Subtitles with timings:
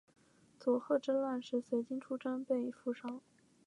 [0.59, 3.21] 佐贺之乱时随军出征并负伤。